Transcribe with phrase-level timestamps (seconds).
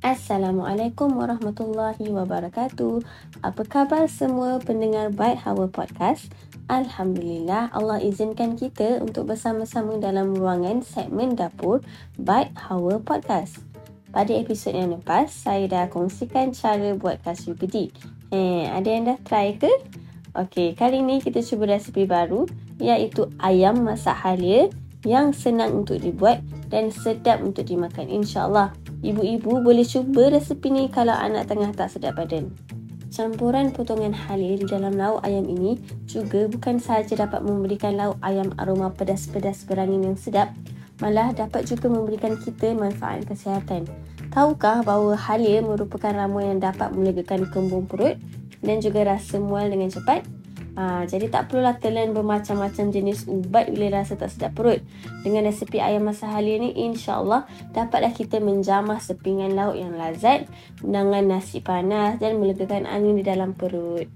[0.00, 3.04] Assalamualaikum warahmatullahi wabarakatuh.
[3.44, 6.32] Apa khabar semua pendengar Byte Hawa Podcast?
[6.72, 11.84] Alhamdulillah Allah izinkan kita untuk bersama-sama dalam ruangan segmen dapur
[12.16, 13.60] Byte Hawa Podcast.
[14.08, 17.92] Pada episod yang lepas, saya dah kongsikan cara buat kasih pedi.
[18.32, 19.68] Eh, ada yang dah try ke?
[20.32, 22.48] Okey, kali ni kita cuba resipi baru
[22.80, 24.72] iaitu ayam masak halia
[25.04, 26.40] yang senang untuk dibuat
[26.72, 28.72] dan sedap untuk dimakan insya-Allah.
[29.00, 32.52] Ibu-ibu boleh cuba resepi ni kalau anak tengah tak sedap badan.
[33.08, 38.54] Campuran potongan halia di dalam lauk ayam ini juga bukan sahaja dapat memberikan lauk ayam
[38.60, 40.52] aroma pedas-pedas berangin yang sedap,
[41.00, 43.88] malah dapat juga memberikan kita manfaat kesihatan.
[44.30, 48.14] Tahukah bahawa halia merupakan ramuan yang dapat melegakan kembung perut
[48.62, 50.22] dan juga rasa mual dengan cepat?
[50.80, 54.80] Ha, jadi tak perlulah telan bermacam-macam jenis ubat bila rasa tak sedap perut.
[55.20, 57.44] Dengan resepi ayam masak halia ni insya-Allah
[57.76, 60.48] dapatlah kita menjamah sepinggan lauk yang lazat
[60.80, 64.08] dengan nasi panas dan melegakan angin di dalam perut.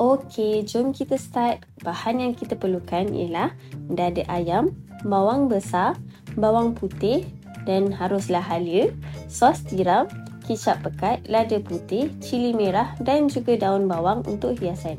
[0.00, 1.60] Okey, jom kita start.
[1.84, 3.52] Bahan yang kita perlukan ialah
[3.92, 4.72] dada ayam,
[5.04, 5.92] bawang besar,
[6.40, 7.28] bawang putih
[7.68, 8.88] dan haruslah halia,
[9.28, 10.08] sos tiram,
[10.48, 14.96] kicap pekat, lada putih, cili merah dan juga daun bawang untuk hiasan.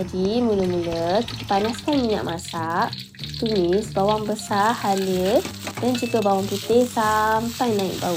[0.00, 2.88] Jadi mula-mula kita panaskan minyak masak,
[3.36, 5.44] tumis bawang besar, halia
[5.76, 8.16] dan juga bawang putih sampai naik bau.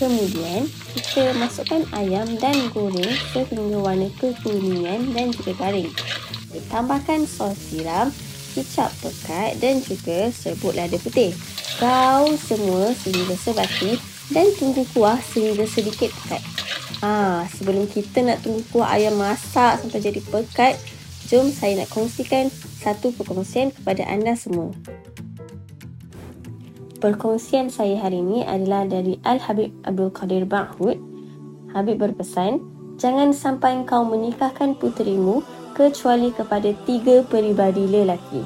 [0.00, 5.92] Kemudian kita masukkan ayam dan goreng sehingga warna kekuningan dan juga garing.
[6.72, 8.08] Tambahkan sos tiram,
[8.56, 11.36] kicap pekat dan juga serbuk lada putih.
[11.76, 14.00] Kau semua sehingga sebati
[14.32, 16.57] dan tunggu kuah sehingga sedikit pekat.
[16.98, 20.74] Ha, sebelum kita nak tunggu kuah ayam masak sampai jadi pekat,
[21.30, 22.50] jom saya nak kongsikan
[22.82, 24.74] satu perkongsian kepada anda semua.
[26.98, 30.98] Perkongsian saya hari ini adalah dari Al-Habib Abdul Qadir Ba'hud.
[31.70, 32.58] Habib berpesan,
[32.98, 35.46] jangan sampai kau menikahkan puterimu
[35.78, 38.42] kecuali kepada tiga peribadi lelaki.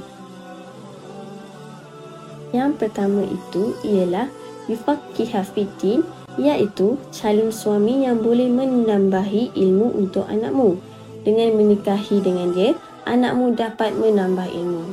[2.53, 4.28] Yang pertama itu ialah
[4.69, 6.05] Yufaqihah Fiddin
[6.41, 10.78] iaitu calon suami yang boleh menambahi ilmu untuk anakmu.
[11.22, 12.75] Dengan menikahi dengan dia,
[13.06, 14.84] anakmu dapat menambah ilmu.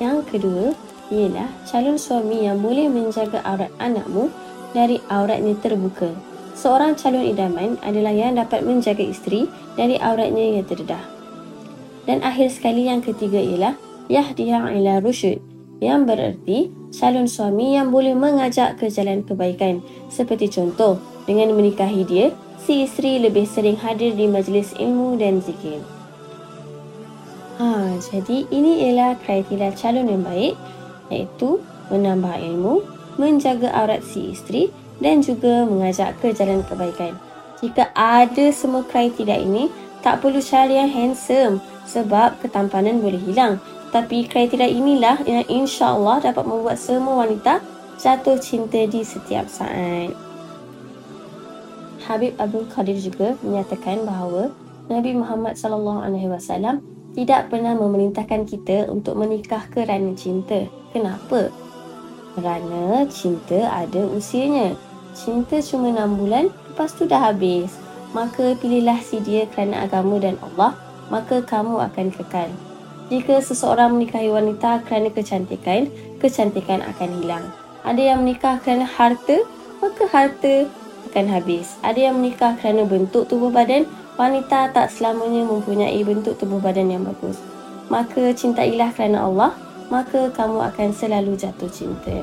[0.00, 0.66] Yang kedua
[1.12, 4.32] ialah calon suami yang boleh menjaga aurat anakmu
[4.72, 6.08] dari auratnya terbuka.
[6.56, 11.02] Seorang calon idaman adalah yang dapat menjaga isteri dari auratnya yang terdedah.
[12.04, 13.74] Dan akhir sekali yang ketiga ialah
[14.10, 15.38] Yahdiha ila rusyud
[15.78, 19.82] yang bererti calon suami yang boleh mengajak ke jalan kebaikan.
[20.10, 25.80] Seperti contoh, dengan menikahi dia, si isteri lebih sering hadir di majlis ilmu dan zikir.
[27.60, 30.54] Ha, jadi ini ialah kriteria calon yang baik
[31.12, 31.60] iaitu
[31.92, 32.80] menambah ilmu,
[33.20, 34.72] menjaga aurat si isteri
[35.02, 37.18] dan juga mengajak ke jalan kebaikan.
[37.60, 39.68] Jika ada semua kriteria ini,
[40.00, 43.60] tak perlu cari yang handsome sebab ketampanan boleh hilang.
[43.90, 47.58] Tapi kriteria inilah yang insya Allah dapat membuat semua wanita
[47.98, 50.14] jatuh cinta di setiap saat.
[52.06, 54.50] Habib Abdul Qadir juga menyatakan bahawa
[54.90, 55.54] Nabi Muhammad
[56.26, 56.82] wasallam
[57.14, 60.66] tidak pernah memerintahkan kita untuk menikah kerana cinta.
[60.94, 61.50] Kenapa?
[62.38, 64.78] Kerana cinta ada usianya.
[65.14, 67.74] Cinta cuma 6 bulan, lepas tu dah habis.
[68.14, 70.74] Maka pilihlah si dia kerana agama dan Allah,
[71.10, 72.50] maka kamu akan kekal.
[73.10, 75.90] Jika seseorang menikahi wanita kerana kecantikan,
[76.22, 77.44] kecantikan akan hilang.
[77.82, 79.42] Ada yang menikah kerana harta,
[79.82, 80.70] maka harta
[81.10, 81.74] akan habis.
[81.82, 87.02] Ada yang menikah kerana bentuk tubuh badan, wanita tak selamanya mempunyai bentuk tubuh badan yang
[87.02, 87.34] bagus.
[87.90, 89.58] Maka cintailah kerana Allah,
[89.90, 92.22] maka kamu akan selalu jatuh cinta.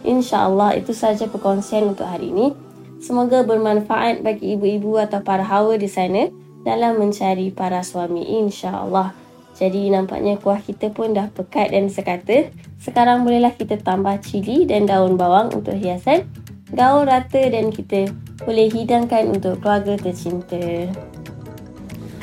[0.00, 2.56] InsyaAllah itu sahaja perkongsian untuk hari ini.
[3.04, 6.32] Semoga bermanfaat bagi ibu-ibu atau para hawa di sana
[6.64, 9.21] dalam mencari para suami insyaAllah.
[9.52, 12.48] Jadi nampaknya kuah kita pun dah pekat dan sekata.
[12.80, 16.24] Sekarang bolehlah kita tambah cili dan daun bawang untuk hiasan.
[16.72, 18.08] Gaul rata dan kita
[18.48, 20.88] boleh hidangkan untuk keluarga tercinta.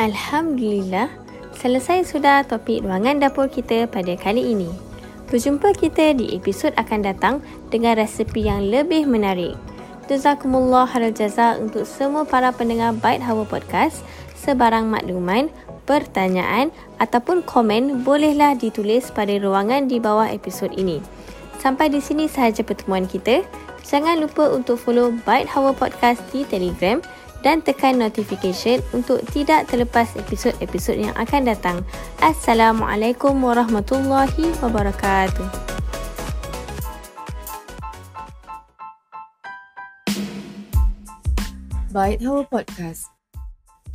[0.02, 1.12] Alhamdulillah,
[1.54, 4.72] selesai sudah topik ruangan dapur kita pada kali ini.
[5.30, 7.36] Berjumpa kita di episod akan datang
[7.70, 9.54] dengan resepi yang lebih menarik.
[10.10, 14.02] Jazakumullah khairul jaza untuk semua para pendengar Byte Hawa Podcast.
[14.34, 15.54] Sebarang makluman,
[15.90, 16.70] pertanyaan
[17.02, 21.02] ataupun komen bolehlah ditulis pada ruangan di bawah episod ini.
[21.58, 23.42] Sampai di sini sahaja pertemuan kita.
[23.82, 27.02] Jangan lupa untuk follow Byte Hour Podcast di Telegram
[27.42, 31.82] dan tekan notification untuk tidak terlepas episod-episod yang akan datang.
[32.22, 35.48] Assalamualaikum warahmatullahi wabarakatuh.
[41.90, 43.10] Byte Hour Podcast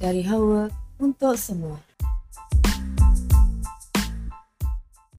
[0.02, 1.76] dari Hour untuk semua.